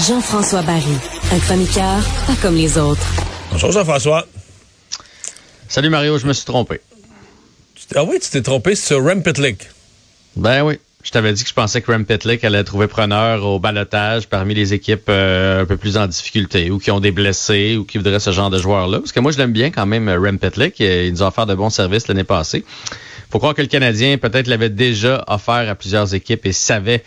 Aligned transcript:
Jean-François 0.00 0.62
Barry, 0.62 0.96
un 1.32 1.38
chroniqueur 1.38 2.02
pas 2.26 2.34
comme 2.42 2.56
les 2.56 2.76
autres. 2.76 3.06
Bonjour 3.52 3.70
Jean-François. 3.70 4.26
Salut 5.68 5.88
Mario, 5.88 6.18
je 6.18 6.26
me 6.26 6.32
suis 6.32 6.44
trompé. 6.44 6.80
Ah 7.94 8.02
oui, 8.02 8.18
tu 8.20 8.28
t'es 8.28 8.42
trompé 8.42 8.74
sur 8.74 9.02
Rem 9.04 9.22
Pitlick. 9.22 9.68
Ben 10.36 10.62
oui. 10.64 10.80
Je 11.04 11.10
t'avais 11.10 11.32
dit 11.32 11.42
que 11.44 11.48
je 11.48 11.54
pensais 11.54 11.80
que 11.80 11.92
Rem 11.92 12.04
Pitlick 12.04 12.42
allait 12.44 12.64
trouver 12.64 12.88
preneur 12.88 13.44
au 13.44 13.60
balotage 13.60 14.26
parmi 14.26 14.54
les 14.54 14.74
équipes 14.74 15.08
euh, 15.10 15.62
un 15.62 15.64
peu 15.64 15.76
plus 15.76 15.96
en 15.96 16.06
difficulté 16.08 16.70
ou 16.70 16.78
qui 16.78 16.90
ont 16.90 17.00
des 17.00 17.12
blessés 17.12 17.76
ou 17.76 17.84
qui 17.84 17.98
voudraient 17.98 18.20
ce 18.20 18.32
genre 18.32 18.50
de 18.50 18.58
joueurs-là. 18.58 18.98
Parce 18.98 19.12
que 19.12 19.20
moi, 19.20 19.30
je 19.30 19.38
l'aime 19.38 19.52
bien 19.52 19.70
quand 19.70 19.86
même, 19.86 20.08
Rem 20.08 20.38
Pitlick. 20.38 20.80
Il 20.80 21.12
nous 21.12 21.22
a 21.22 21.28
offert 21.28 21.46
de 21.46 21.54
bons 21.54 21.70
services 21.70 22.08
l'année 22.08 22.24
passée. 22.24 22.64
faut 23.30 23.38
croire 23.38 23.54
que 23.54 23.62
le 23.62 23.68
Canadien 23.68 24.18
peut-être 24.18 24.48
l'avait 24.48 24.70
déjà 24.70 25.24
offert 25.28 25.68
à 25.68 25.74
plusieurs 25.76 26.14
équipes 26.14 26.46
et 26.46 26.52
savait 26.52 27.04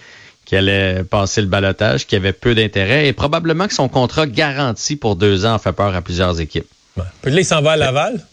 qu'il 0.48 0.58
allait 0.58 1.04
passer 1.04 1.42
le 1.42 1.48
balotage, 1.48 2.08
qu'il 2.08 2.18
y 2.18 2.22
avait 2.22 2.32
peu 2.32 2.56
d'intérêt 2.56 3.08
et 3.08 3.14
probablement 3.14 3.68
que 3.68 3.74
son 3.74 3.90
contrat 3.90 4.26
garanti 4.26 4.96
pour 4.96 5.18
deux 5.18 5.46
ans 5.46 5.60
fait 5.60 5.74
peur 5.74 5.94
à 5.94 6.02
plusieurs 6.02 6.40
équipes. 6.40 6.68
Ouais. 6.96 7.04
Pitlick 7.22 7.46
s'en 7.46 7.62
va 7.62 7.74
à 7.74 7.76
Laval? 7.76 8.26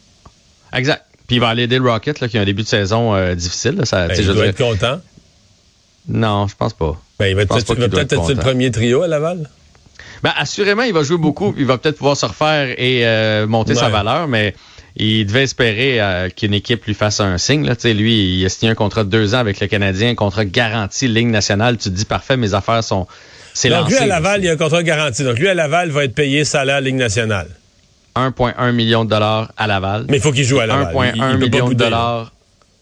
Exact. 0.72 1.04
Puis 1.26 1.36
il 1.36 1.40
va 1.40 1.48
aller 1.48 1.64
aider 1.64 1.78
le 1.78 1.90
Rocket, 1.90 2.20
là, 2.20 2.28
qui 2.28 2.38
a 2.38 2.42
un 2.42 2.44
début 2.44 2.62
de 2.62 2.68
saison 2.68 3.16
euh, 3.16 3.34
difficile. 3.34 3.74
Là, 3.76 3.84
ça, 3.84 4.06
Ben, 4.06 4.16
il 4.16 4.26
doit 4.26 4.46
être 4.46 4.58
content. 4.58 5.00
Non, 6.08 6.46
je 6.46 6.54
pense 6.54 6.72
pas. 6.72 7.00
Ben, 7.18 7.26
il 7.26 7.34
va 7.34 7.46
peut-être 7.46 7.66
il 7.68 7.90
peut-être 7.90 8.12
être 8.12 8.12
être 8.12 8.28
le 8.28 8.36
premier 8.36 8.70
trio 8.70 9.02
à 9.02 9.08
Laval. 9.08 9.50
Ben, 10.22 10.32
assurément, 10.36 10.82
il 10.82 10.92
va 10.92 11.02
jouer 11.02 11.18
beaucoup, 11.18 11.50
puis 11.50 11.62
il 11.62 11.66
va 11.66 11.78
peut-être 11.78 11.96
pouvoir 11.96 12.16
se 12.16 12.26
refaire 12.26 12.78
et 12.78 13.04
euh, 13.06 13.48
monter 13.48 13.74
sa 13.74 13.88
valeur, 13.88 14.28
mais 14.28 14.54
il 14.96 15.26
devait 15.26 15.42
espérer 15.42 16.00
euh, 16.00 16.28
qu'une 16.28 16.54
équipe 16.54 16.84
lui 16.86 16.94
fasse 16.94 17.20
un 17.20 17.36
signe. 17.38 17.66
Là. 17.66 17.74
Lui, 17.92 18.38
il 18.40 18.44
a 18.46 18.48
signé 18.48 18.70
un 18.72 18.74
contrat 18.74 19.04
de 19.04 19.08
deux 19.10 19.34
ans 19.34 19.38
avec 19.38 19.60
le 19.60 19.66
Canadien, 19.66 20.10
un 20.10 20.14
contrat 20.14 20.44
garanti, 20.44 21.08
ligne 21.08 21.30
nationale. 21.30 21.76
Tu 21.78 21.90
te 21.90 21.94
dis, 21.94 22.04
parfait, 22.04 22.36
mes 22.36 22.54
affaires 22.54 22.84
sont... 22.84 23.06
C'est 23.52 23.68
Donc, 23.70 23.82
lancé. 23.82 23.94
lui, 23.94 23.98
à 24.02 24.06
Laval, 24.06 24.40
il 24.42 24.46
y 24.46 24.48
a 24.48 24.52
un 24.52 24.56
contrat 24.56 24.82
garanti. 24.82 25.22
Donc, 25.24 25.38
lui, 25.38 25.48
à 25.48 25.54
Laval, 25.54 25.90
va 25.90 26.04
être 26.04 26.14
payé 26.14 26.44
salaire 26.44 26.80
Ligue 26.80 26.96
nationale. 26.96 27.48
1,1 28.16 28.72
million 28.72 29.04
de 29.04 29.10
dollars 29.10 29.52
à 29.56 29.66
Laval. 29.66 30.06
Mais 30.08 30.18
il 30.18 30.22
faut 30.22 30.32
qu'il 30.32 30.44
joue 30.44 30.60
à 30.60 30.66
Laval. 30.66 30.94
1,1 30.94 31.12
Il- 31.14 31.16
il 31.16 31.38
peut 31.38 31.50
pas 31.50 31.56
million 31.56 31.68
de 31.68 31.74
dollars. 31.74 32.32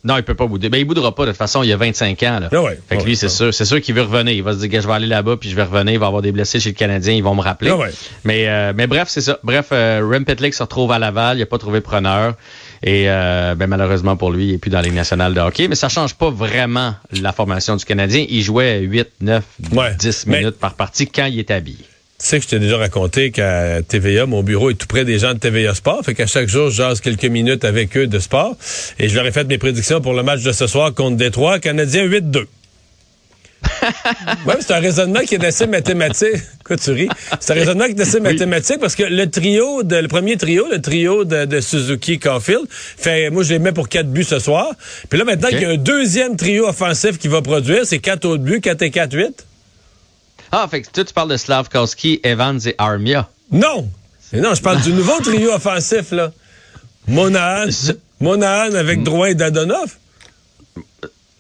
Non, 0.05 0.17
il 0.17 0.25
peut 0.25 0.35
pas 0.35 0.47
bouder. 0.47 0.69
Ben, 0.69 0.79
il 0.79 0.85
boudera 0.85 1.15
pas. 1.15 1.25
De 1.27 1.31
toute 1.31 1.39
façon, 1.39 1.63
il 1.63 1.69
y 1.69 1.73
a 1.73 1.77
25 1.77 2.21
ans. 2.25 2.41
Là. 2.41 2.49
Ah 2.53 2.61
ouais, 2.63 2.79
fait 2.89 2.97
que 2.97 3.01
ouais, 3.03 3.07
lui, 3.07 3.17
c'est 3.17 3.27
ouais. 3.27 3.31
sûr, 3.31 3.55
c'est 3.55 3.65
sûr 3.65 3.81
qu'il 3.81 3.95
veut 3.95 4.03
revenir. 4.03 4.35
Il 4.35 4.43
va 4.43 4.53
se 4.53 4.59
dire 4.59 4.69
que 4.69 4.81
je 4.81 4.87
vais 4.89 4.93
aller 4.95 5.07
là-bas, 5.07 5.37
puis 5.37 5.49
je 5.49 5.55
vais 5.55 5.63
revenir. 5.63 5.93
Il 5.95 5.99
va 6.01 6.07
avoir 6.07 6.23
des 6.23 6.33
blessés 6.33 6.59
chez 6.59 6.71
le 6.71 6.75
Canadien. 6.75 7.15
Ils 7.15 7.23
vont 7.23 7.35
me 7.37 7.41
rappeler. 7.41 7.71
Ah. 7.71 7.87
Mais, 8.25 8.49
euh, 8.49 8.73
mais 8.77 8.87
bref, 8.89 9.09
c'est 9.09 9.21
ça. 9.21 9.39
Bref, 9.45 9.67
euh, 9.71 10.01
Rem 10.11 10.25
Pitlick 10.25 10.55
se 10.55 10.63
retrouve 10.63 10.91
à 10.91 10.99
Laval. 10.99 11.37
Il 11.37 11.41
n'a 11.41 11.47
pas 11.47 11.59
trouvé 11.59 11.81
preneur. 11.81 12.35
Et 12.83 13.05
euh, 13.09 13.55
ben, 13.55 13.69
malheureusement 13.69 14.17
pour 14.17 14.33
lui, 14.33 14.47
il 14.47 14.53
n'est 14.53 14.59
plus 14.59 14.71
dans 14.71 14.79
la 14.79 14.85
Ligue 14.85 14.95
nationale 14.95 15.35
de 15.35 15.41
hockey. 15.41 15.69
Mais 15.69 15.77
ça 15.77 15.89
change 15.89 16.15
pas 16.15 16.31
vraiment 16.31 16.97
la 17.13 17.31
formation 17.33 17.77
du 17.77 17.85
Canadien. 17.85 18.27
Il 18.29 18.43
jouait 18.43 18.81
8, 18.81 19.09
9, 19.21 19.45
Ouais. 19.73 19.95
10 19.97 20.27
Mais- 20.27 20.39
minutes 20.41 20.59
par 20.59 20.75
partie 20.75 21.07
quand 21.07 21.27
il 21.27 21.39
est 21.39 21.51
habillé. 21.53 21.79
Tu 22.23 22.29
sais 22.29 22.39
que 22.39 22.45
je 22.45 22.49
t'ai 22.51 22.61
déjà 22.61 22.77
raconté 22.79 23.33
qu'à 23.33 23.83
TVA, 23.83 24.27
mon 24.27 24.45
bureau 24.45 24.71
est 24.71 24.75
tout 24.75 24.87
près 24.87 25.05
des 25.05 25.19
gens 25.19 25.35
de 25.35 25.41
TVA 25.41 25.75
Sport. 25.75 26.05
Fait 26.05 26.15
qu'à 26.15 26.27
chaque 26.29 26.49
jour, 26.49 26.71
je 26.71 26.77
jase 26.77 27.01
quelques 27.01 27.25
minutes 27.25 27.65
avec 27.65 27.97
eux 27.97 28.07
de 28.07 28.19
sport. 28.21 28.57
Et 29.01 29.09
je 29.09 29.17
leur 29.17 29.27
ai 29.27 29.33
fait 29.33 29.43
mes 29.45 29.59
prédictions 29.59 30.01
pour 30.01 30.15
le 30.15 30.23
match 30.23 30.43
de 30.43 30.53
ce 30.53 30.69
soir 30.69 30.95
contre 30.95 31.17
Détroit. 31.17 31.59
Canadien 31.59 32.07
8-2. 32.07 32.45
Ouais, 34.47 34.55
c'est 34.61 34.73
un 34.73 34.79
raisonnement 34.79 35.21
qui 35.21 35.35
est 35.35 35.45
assez 35.45 35.67
mathématique. 35.67 36.37
Quoi, 36.65 36.77
tu 36.77 36.93
ris? 36.93 37.09
C'est 37.41 37.53
un 37.53 37.57
raisonnement 37.57 37.87
qui 37.87 37.93
est 37.93 38.01
assez 38.01 38.21
mathématique 38.21 38.79
parce 38.79 38.95
que 38.95 39.03
le 39.03 39.29
trio, 39.29 39.83
de, 39.83 39.97
le 39.97 40.07
premier 40.09 40.37
trio, 40.37 40.67
le 40.71 40.81
trio 40.81 41.25
de, 41.25 41.45
de 41.45 41.61
Suzuki 41.61 42.21
Caulfield, 42.21 42.67
fait, 42.71 43.31
moi, 43.31 43.43
je 43.43 43.53
les 43.55 43.59
mets 43.59 43.73
pour 43.73 43.89
quatre 43.89 44.09
buts 44.09 44.23
ce 44.23 44.39
soir. 44.39 44.73
Puis 45.11 45.19
là, 45.19 45.25
maintenant 45.25 45.49
Ok. 45.49 45.55
qu'il 45.55 45.63
y 45.63 45.71
a 45.71 45.71
un 45.71 45.77
deuxième 45.77 46.37
trio 46.37 46.69
offensif 46.69 47.19
qui 47.19 47.27
va 47.27 47.43
produire, 47.43 47.85
c'est 47.85 47.99
quatre 47.99 48.25
autres 48.27 48.45
buts, 48.45 48.61
4 48.61 48.83
et 48.83 48.91
4, 48.93 49.13
8. 49.17 49.47
Ah, 50.55 50.69
fait 50.71 50.83
que 50.83 50.91
toi, 50.91 51.03
tu 51.03 51.15
parles 51.15 51.31
de 51.31 51.39
Slavkowski, 51.39 52.21
Evans 52.23 52.61
et 52.67 52.75
Armia. 52.77 53.27
Non! 53.51 53.89
Mais 54.33 54.41
non, 54.41 54.55
je 54.55 54.61
parle 54.61 54.83
du 54.83 54.93
nouveau 54.93 55.19
trio 55.21 55.51
offensif, 55.55 56.13
là. 56.13 56.31
Monahan, 57.09 58.75
avec 58.75 59.03
Drouin 59.03 59.29
et 59.29 59.35
Dadonov. 59.35 59.97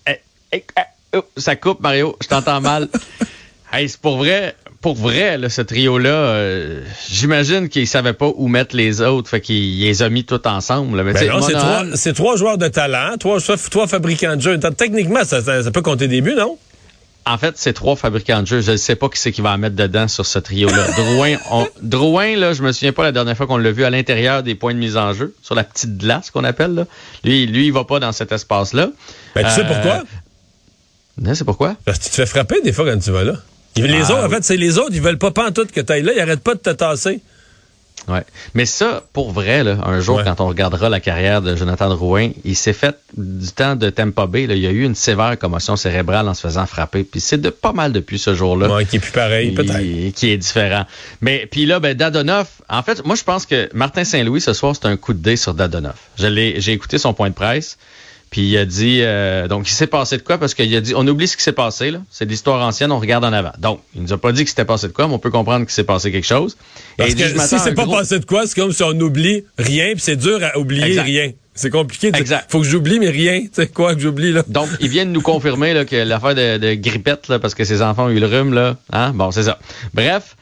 Eh, 0.06 0.12
eh, 0.52 0.64
eh, 0.76 1.16
oh, 1.16 1.24
ça 1.36 1.56
coupe, 1.56 1.80
Mario. 1.80 2.16
Je 2.22 2.28
t'entends 2.28 2.62
mal. 2.62 2.88
hey, 3.72 3.88
c'est 3.88 4.00
pour 4.00 4.16
vrai. 4.16 4.56
Pour 4.80 4.96
vrai, 4.96 5.38
là, 5.38 5.48
ce 5.48 5.62
trio-là, 5.62 6.10
euh, 6.10 6.82
j'imagine 7.08 7.68
qu'ils 7.68 7.86
savaient 7.86 8.14
pas 8.14 8.32
où 8.34 8.48
mettre 8.48 8.74
les 8.74 9.00
autres, 9.00 9.30
fait 9.30 9.40
qu'ils 9.40 9.78
les 9.78 10.02
ont 10.02 10.10
mis 10.10 10.24
tous 10.24 10.40
ensemble. 10.44 11.00
Mais 11.04 11.12
Ben 11.12 11.40
c'est 11.94 12.12
trois, 12.14 12.36
joueurs 12.36 12.58
de 12.58 12.66
talent, 12.66 13.16
trois, 13.20 13.38
trois 13.70 13.86
fabricants 13.86 14.34
de 14.34 14.40
jeux. 14.40 14.58
Techniquement, 14.58 15.22
ça, 15.22 15.40
ça, 15.40 15.62
ça 15.62 15.70
peut 15.70 15.82
compter 15.82 16.08
des 16.08 16.20
buts, 16.20 16.34
non? 16.36 16.58
En 17.24 17.38
fait, 17.38 17.54
c'est 17.56 17.72
trois 17.72 17.94
fabricants 17.94 18.42
de 18.42 18.46
jeux. 18.48 18.60
Je 18.62 18.72
ne 18.72 18.76
sais 18.76 18.96
pas 18.96 19.08
qui 19.08 19.18
c'est 19.18 19.30
qui 19.30 19.42
va 19.42 19.52
en 19.52 19.58
mettre 19.58 19.76
dedans 19.76 20.08
sur 20.08 20.26
ce 20.26 20.38
trio-là. 20.40 20.88
Drouin, 20.96 21.36
on- 21.52 21.68
Drouin, 21.80 22.36
là, 22.36 22.52
je 22.52 22.62
me 22.62 22.72
souviens 22.72 22.92
pas 22.92 23.04
la 23.04 23.12
dernière 23.12 23.36
fois 23.36 23.46
qu'on 23.46 23.58
l'a 23.58 23.70
vu 23.70 23.84
à 23.84 23.90
l'intérieur 23.90 24.42
des 24.42 24.54
points 24.56 24.74
de 24.74 24.78
mise 24.78 24.96
en 24.96 25.12
jeu, 25.12 25.34
sur 25.42 25.54
la 25.54 25.62
petite 25.62 25.98
glace 25.98 26.30
qu'on 26.30 26.42
appelle. 26.44 26.74
Là. 26.74 26.86
Lui, 27.22 27.46
lui, 27.46 27.66
il 27.66 27.72
va 27.72 27.84
pas 27.84 28.00
dans 28.00 28.10
cet 28.12 28.32
espace-là. 28.32 28.88
Ben, 29.36 29.44
tu 29.44 29.50
sais 29.50 29.60
Euh, 29.60 29.64
pourquoi? 29.64 30.02
Non, 31.18 31.34
c'est 31.34 31.44
pourquoi? 31.44 31.76
Parce 31.84 31.98
que 31.98 32.04
tu 32.04 32.10
te 32.10 32.14
fais 32.16 32.26
frapper 32.26 32.60
des 32.62 32.72
fois 32.72 32.90
quand 32.90 32.98
tu 32.98 33.10
vas 33.12 33.22
là. 33.22 33.34
Les 33.76 33.88
Ah, 34.02 34.12
autres, 34.14 34.24
en 34.26 34.28
fait, 34.28 34.44
c'est 34.44 34.56
les 34.56 34.78
autres, 34.78 34.90
ils 34.92 35.00
veulent 35.00 35.18
pas 35.18 35.30
pantoute 35.30 35.70
que 35.72 35.80
tu 35.80 35.92
ailles 35.92 36.02
là, 36.02 36.12
ils 36.14 36.20
arrêtent 36.20 36.42
pas 36.42 36.54
de 36.54 36.60
te 36.60 36.70
tasser. 36.70 37.20
Ouais. 38.08 38.22
Mais 38.54 38.66
ça, 38.66 39.04
pour 39.12 39.32
vrai, 39.32 39.62
là, 39.62 39.78
un 39.84 40.00
jour, 40.00 40.16
Ouais. 40.16 40.24
quand 40.24 40.40
on 40.40 40.48
regardera 40.48 40.88
la 40.88 41.00
carrière 41.00 41.40
de 41.40 41.54
Jonathan 41.54 41.88
Drouin, 41.88 42.30
il 42.44 42.56
s'est 42.56 42.72
fait 42.72 42.96
du 43.16 43.48
temps 43.48 43.76
de 43.76 43.90
Tampa 43.90 44.26
Bay. 44.26 44.46
Là, 44.46 44.54
il 44.54 44.60
y 44.60 44.66
a 44.66 44.70
eu 44.70 44.82
une 44.84 44.94
sévère 44.94 45.38
commotion 45.38 45.76
cérébrale 45.76 46.28
en 46.28 46.34
se 46.34 46.40
faisant 46.40 46.66
frapper. 46.66 47.04
Puis 47.04 47.20
c'est 47.20 47.40
de 47.40 47.50
pas 47.50 47.72
mal 47.72 47.92
depuis 47.92 48.18
ce 48.18 48.34
jour-là. 48.34 48.74
Ouais, 48.74 48.84
qui 48.84 48.96
est 48.96 49.00
plus 49.00 49.12
pareil, 49.12 49.52
peut-être. 49.52 50.14
qui, 50.14 50.30
est 50.30 50.36
différent. 50.36 50.84
Mais 51.20 51.46
puis 51.50 51.66
là, 51.66 51.78
ben, 51.80 51.94
Dadonov, 51.96 52.48
en 52.68 52.82
fait, 52.82 53.04
moi 53.04 53.14
je 53.14 53.24
pense 53.24 53.46
que 53.46 53.68
Martin 53.72 54.04
Saint-Louis 54.04 54.40
ce 54.40 54.52
soir, 54.52 54.74
c'est 54.74 54.86
un 54.88 54.96
coup 54.96 55.12
de 55.12 55.22
dé 55.22 55.36
sur 55.36 55.54
l'ai, 56.26 56.60
j'ai 56.60 56.72
écouté 56.72 56.98
son 56.98 57.14
point 57.14 57.28
de 57.28 57.34
presse. 57.34 57.78
Puis 58.32 58.40
il 58.48 58.56
a 58.56 58.64
dit, 58.64 59.00
euh, 59.02 59.46
donc 59.46 59.68
il 59.68 59.72
s'est 59.74 59.86
passé 59.86 60.16
de 60.16 60.22
quoi? 60.22 60.38
Parce 60.38 60.54
qu'il 60.54 60.74
a 60.74 60.80
dit, 60.80 60.94
on 60.96 61.06
oublie 61.06 61.28
ce 61.28 61.36
qui 61.36 61.42
s'est 61.44 61.52
passé, 61.52 61.90
là. 61.90 62.00
C'est 62.10 62.24
de 62.24 62.30
l'histoire 62.30 62.66
ancienne, 62.66 62.90
on 62.90 62.98
regarde 62.98 63.24
en 63.24 63.32
avant. 63.32 63.52
Donc, 63.58 63.80
il 63.94 64.02
nous 64.02 64.12
a 64.12 64.18
pas 64.18 64.32
dit 64.32 64.42
que 64.42 64.48
c'était 64.50 64.64
passé 64.64 64.88
de 64.88 64.92
quoi, 64.92 65.06
mais 65.06 65.12
on 65.14 65.18
peut 65.20 65.30
comprendre 65.30 65.64
qu'il 65.66 65.72
s'est 65.74 65.84
passé 65.84 66.10
quelque 66.10 66.26
chose. 66.26 66.56
Et 66.98 67.02
Parce 67.02 67.14
dit, 67.14 67.22
que 67.22 67.38
si 67.40 67.58
c'est 67.60 67.74
pas 67.74 67.84
gros- 67.84 67.94
passé 67.98 68.18
de 68.18 68.24
quoi, 68.24 68.46
c'est 68.46 68.58
comme 68.58 68.72
si 68.72 68.82
on 68.82 68.98
oublie 68.98 69.44
rien, 69.58 69.92
puis 69.92 70.00
c'est 70.00 70.16
dur 70.16 70.40
à 70.42 70.58
oublier 70.58 70.86
Exact. 70.86 71.02
rien. 71.04 71.30
C'est 71.54 71.68
compliqué 71.68 72.06
de 72.06 72.12
dire, 72.12 72.20
Exact. 72.22 72.50
faut 72.50 72.60
que 72.62 72.66
j'oublie, 72.66 72.98
mais 72.98 73.10
rien. 73.10 73.42
Tu 73.42 73.50
sais 73.52 73.66
quoi 73.68 73.94
que 73.94 74.00
j'oublie, 74.00 74.32
là? 74.32 74.42
Donc, 74.48 74.68
ils 74.80 74.88
viennent 74.88 75.12
nous 75.12 75.20
confirmer 75.20 75.74
là, 75.74 75.84
que 75.84 75.96
l'affaire 75.96 76.34
de, 76.34 76.56
de 76.56 76.72
grippette, 76.72 77.28
là, 77.28 77.38
parce 77.38 77.54
que 77.54 77.64
ses 77.64 77.82
enfants 77.82 78.06
ont 78.06 78.08
eu 78.10 78.18
le 78.18 78.26
rhume, 78.26 78.54
là. 78.54 78.78
Hein? 78.94 79.12
Bon, 79.14 79.30
c'est 79.30 79.42
ça. 79.42 79.58
Bref, 79.92 80.36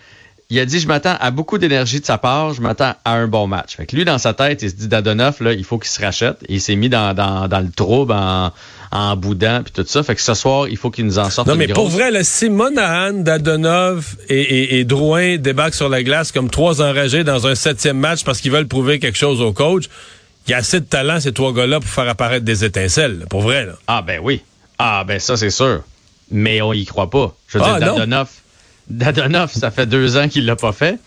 il 0.51 0.59
a 0.59 0.65
dit, 0.65 0.81
je 0.81 0.89
m'attends 0.89 1.17
à 1.21 1.31
beaucoup 1.31 1.59
d'énergie 1.59 2.01
de 2.01 2.05
sa 2.05 2.19
part, 2.19 2.55
je 2.55 2.61
m'attends 2.61 2.95
à 3.05 3.13
un 3.13 3.29
bon 3.29 3.47
match. 3.47 3.77
Fait 3.77 3.87
que 3.87 3.95
lui, 3.95 4.05
dans 4.05 4.19
sa 4.19 4.35
tête, 4.35 4.63
il 4.63 4.71
se 4.71 4.75
dit, 4.75 4.89
Dadonoff, 4.89 5.41
là, 5.41 5.53
il 5.53 5.65
faut 5.65 5.79
qu'il 5.79 5.91
se 5.91 6.01
rachète. 6.01 6.39
Et 6.49 6.55
il 6.55 6.61
s'est 6.61 6.75
mis 6.77 6.89
dans, 6.89 7.15
dans, 7.15 7.47
dans 7.47 7.61
le 7.61 7.71
trouble 7.71 8.13
en, 8.13 8.51
en 8.91 9.17
boudant, 9.17 9.63
puis 9.63 9.73
tout 9.73 9.85
ça. 9.87 10.03
Fait 10.03 10.17
que 10.17 10.21
ce 10.21 10.35
soir, 10.35 10.67
il 10.69 10.77
faut 10.77 10.91
qu'il 10.91 11.07
nous 11.07 11.19
en 11.21 11.31
sorte 11.31 11.47
Non, 11.47 11.55
mais 11.55 11.69
pour 11.69 11.89
vrai, 11.89 12.11
là, 12.11 12.25
si 12.25 12.51
Monahan, 12.51 13.13
Dadonov 13.13 14.17
et, 14.29 14.41
et, 14.41 14.79
et 14.81 14.85
Drouin 14.85 15.37
débarquent 15.37 15.75
sur 15.75 15.89
la 15.89 16.03
glace 16.03 16.33
comme 16.33 16.51
trois 16.51 16.83
enragés 16.83 17.23
dans 17.23 17.47
un 17.47 17.55
septième 17.55 17.99
match 17.99 18.25
parce 18.25 18.41
qu'ils 18.41 18.51
veulent 18.51 18.67
prouver 18.69 18.99
quelque 18.99 19.19
chose 19.19 19.41
au 19.41 19.53
coach, 19.53 19.85
il 20.49 20.51
y 20.51 20.55
a 20.55 20.57
assez 20.57 20.81
de 20.81 20.85
talent, 20.87 21.21
ces 21.21 21.33
trois 21.33 21.53
gars-là, 21.53 21.79
pour 21.79 21.89
faire 21.91 22.09
apparaître 22.09 22.45
des 22.45 22.65
étincelles. 22.65 23.27
Pour 23.31 23.43
vrai, 23.43 23.67
là. 23.67 23.75
Ah, 23.87 24.03
ben 24.03 24.19
oui. 24.23 24.41
Ah, 24.79 25.05
ben 25.07 25.21
ça, 25.21 25.37
c'est 25.37 25.51
sûr. 25.51 25.83
Mais 26.33 26.61
on 26.63 26.73
y 26.73 26.85
croit 26.87 27.11
pas. 27.11 27.37
Je 27.47 27.59
veux 27.59 27.65
Ah, 27.65 27.79
dire, 27.79 28.07
non? 28.07 28.25
Dadonoff, 28.91 29.53
ça 29.53 29.71
fait 29.71 29.87
deux 29.87 30.17
ans 30.17 30.29
qu'il 30.29 30.45
l'a 30.45 30.57
pas 30.57 30.73
fait. 30.73 30.99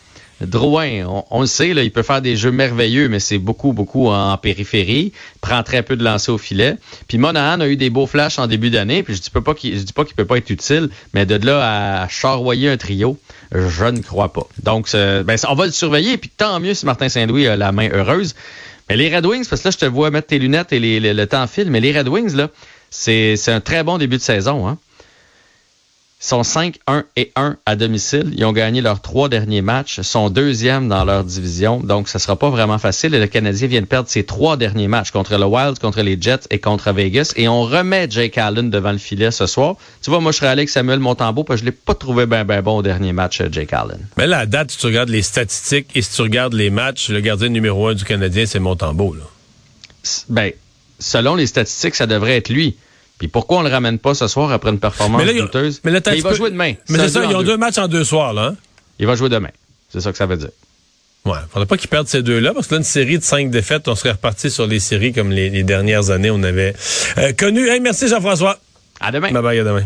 Drouin, 0.42 1.06
on, 1.30 1.42
le 1.42 1.48
sait, 1.48 1.74
là, 1.74 1.84
il 1.84 1.92
peut 1.92 2.02
faire 2.02 2.22
des 2.22 2.36
jeux 2.36 2.52
merveilleux, 2.52 3.08
mais 3.08 3.20
c'est 3.20 3.38
beaucoup, 3.38 3.72
beaucoup 3.72 4.08
en 4.08 4.36
périphérie. 4.38 5.14
Prend 5.42 5.64
très 5.64 5.84
peu 5.84 5.96
de 5.96 6.04
lancers 6.04 6.34
au 6.34 6.38
filet. 6.38 6.76
Puis 7.08 7.18
Monahan 7.18 7.62
a 7.62 7.68
eu 7.68 7.78
des 7.78 7.90
beaux 7.90 8.08
flashs 8.08 8.40
en 8.40 8.48
début 8.48 8.70
d'année. 8.70 9.04
Puis 9.04 9.16
je 9.16 9.22
dis 9.22 9.30
pas 9.30 9.54
qu'il, 9.54 9.86
peut 10.16 10.26
pas 10.26 10.38
être 10.38 10.50
utile, 10.50 10.90
mais 11.14 11.26
de 11.26 11.36
là 11.46 12.02
à 12.02 12.08
charroyer 12.10 12.70
un 12.70 12.78
trio, 12.78 13.18
je 13.54 13.86
ne 13.86 14.00
crois 14.00 14.34
pas. 14.34 14.48
Donc, 14.64 14.92
ben, 14.92 15.36
on 15.48 15.56
va 15.56 15.66
le 15.66 15.72
surveiller. 15.72 16.18
Puis 16.18 16.32
tant 16.36 16.60
mieux 16.60 16.74
si 16.74 16.86
Martin 16.86 17.10
Saint-Louis 17.10 17.48
a 17.48 17.56
la 17.56 17.72
main 17.72 17.90
heureuse. 17.92 18.36
Mais 18.90 18.98
les 18.98 19.16
Red 19.16 19.26
Wings, 19.26 19.48
parce 19.48 19.62
que 19.62 19.68
là, 19.70 19.72
je 19.72 19.78
te 19.78 19.86
vois 19.86 20.10
mettre 20.12 20.28
tes 20.28 20.40
lunettes 20.40 20.74
et 20.74 21.00
le 21.00 21.26
temps 21.26 21.48
file, 21.48 21.70
mais 21.70 21.80
les 21.80 21.98
Red 21.98 22.08
Wings, 22.10 22.36
c'est 22.90 23.38
un 23.48 23.62
très 23.62 23.84
bon 23.84 23.98
début 23.98 24.18
de 24.18 24.22
saison. 24.22 24.68
Hein? 24.68 24.78
Ils 26.24 26.28
sont 26.28 26.44
5, 26.44 26.80
1 26.88 27.04
et 27.18 27.34
1 27.36 27.58
à 27.66 27.76
domicile. 27.76 28.34
Ils 28.38 28.46
ont 28.46 28.54
gagné 28.54 28.80
leurs 28.80 29.02
trois 29.02 29.28
derniers 29.28 29.62
matchs. 29.62 29.98
Ils 29.98 30.06
sont 30.06 30.30
deuxièmes 30.30 30.88
dans 30.88 31.04
leur 31.04 31.26
division. 31.26 31.82
Donc, 31.82 32.08
ce 32.08 32.18
sera 32.18 32.38
pas 32.38 32.50
vraiment 32.50 32.78
facile. 32.78 33.14
Et 33.14 33.20
le 33.20 33.28
Canadien 33.28 33.68
vient 33.68 33.82
de 33.82 33.86
perdre 33.86 34.08
ses 34.08 34.24
trois 34.24 34.56
derniers 34.56 34.88
matchs 34.88 35.12
contre 35.12 35.36
le 35.38 35.44
Wild, 35.44 35.80
contre 35.80 36.02
les 36.02 36.18
Jets 36.20 36.48
et 36.50 36.60
contre 36.60 36.94
Vegas. 36.94 37.34
Et 37.36 37.50
on 37.50 37.64
remet 37.64 38.08
Jake 38.10 38.38
Allen 38.38 38.70
devant 38.70 38.94
le 38.94 39.00
filet 39.00 39.32
ce 39.32 39.48
soir. 39.48 39.76
Tu 40.02 40.12
vois, 40.12 40.22
moi, 40.22 40.32
je 40.32 40.38
serais 40.38 40.48
allé 40.48 40.62
avec 40.62 40.70
Samuel 40.70 41.00
Montembeau 41.00 41.44
parce 41.44 41.60
que 41.60 41.66
je 41.66 41.72
l'ai 41.72 41.76
pas 41.76 41.94
trouvé 41.94 42.26
bien, 42.26 42.46
ben 42.46 42.62
bon 42.62 42.78
au 42.78 42.82
dernier 42.82 43.12
match, 43.12 43.42
euh, 43.42 43.50
Jake 43.52 43.74
Allen. 43.74 44.00
Mais 44.16 44.26
là, 44.26 44.40
à 44.40 44.46
date, 44.46 44.72
si 44.72 44.78
tu 44.78 44.86
regardes 44.86 45.10
les 45.10 45.24
statistiques 45.24 45.90
et 45.94 46.02
si 46.02 46.16
tu 46.16 46.22
regardes 46.22 46.54
les 46.54 46.70
matchs, 46.70 47.10
le 47.10 47.20
gardien 47.20 47.50
numéro 47.50 47.90
un 47.90 47.96
du 47.96 48.06
Canadien, 48.06 48.46
c'est 48.46 48.60
Montembeau, 48.60 49.14
là. 49.14 49.26
Ben, 50.30 50.52
selon 51.00 51.36
les 51.36 51.48
statistiques, 51.48 51.96
ça 51.96 52.08
devrait 52.08 52.38
être 52.38 52.48
lui. 52.48 52.78
Puis 53.24 53.30
pourquoi 53.30 53.60
on 53.60 53.62
le 53.62 53.70
ramène 53.70 54.00
pas 54.00 54.14
ce 54.14 54.28
soir 54.28 54.52
après 54.52 54.70
une 54.70 54.82
performance 54.82 55.24
mais 55.24 55.34
douteuse? 55.34 55.80
Mais, 55.86 55.94
il 56.14 56.22
va 56.22 56.34
jouer 56.34 56.50
demain. 56.50 56.74
Mais 56.90 57.00
c'est 57.00 57.08
ça, 57.08 57.24
ils 57.24 57.34
ont 57.34 57.42
deux. 57.42 57.56
matchs 57.56 57.78
en 57.78 57.88
deux 57.88 58.04
soirs, 58.04 58.34
là. 58.34 58.48
Hein? 58.48 58.56
Il 59.00 59.08
va 59.08 59.16
jouer 59.16 59.30
demain. 59.30 59.52
C'est 59.88 60.02
ça 60.02 60.12
que 60.12 60.18
ça 60.18 60.26
veut 60.26 60.36
dire. 60.36 60.50
Ouais, 61.24 61.38
faudrait 61.50 61.66
pas 61.66 61.78
qu'ils 61.78 61.88
perdent 61.88 62.10
ces 62.10 62.22
deux-là, 62.22 62.54
parce 62.54 62.68
que 62.68 62.74
là, 62.74 62.80
une 62.80 62.84
série 62.84 63.18
de 63.18 63.24
cinq 63.24 63.50
défaites, 63.50 63.88
on 63.88 63.96
serait 63.96 64.12
reparti 64.12 64.52
sur 64.52 64.68
les 64.68 64.82
séries 64.82 65.14
comme 65.14 65.32
les, 65.32 65.64
dernières 65.64 66.10
années, 66.10 66.32
on 66.32 66.44
avait 66.44 66.76
euh, 67.18 67.32
connu. 67.32 67.70
Hey, 67.70 67.80
merci 67.80 68.10
Jean-François. 68.10 68.60
À 69.00 69.14
demain. 69.14 69.32
Bye 69.32 69.42
bye, 69.42 69.60
à 69.60 69.64
demain. 69.64 69.86